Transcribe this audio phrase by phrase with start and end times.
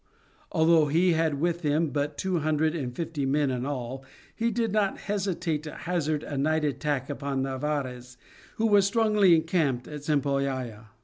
[0.51, 4.03] Although he had with him but two hundred and fifty men in all,
[4.35, 8.17] he did not hesitate to hazard a night attack upon Narvaez
[8.55, 10.87] who was strongly encamped at Cempoalla.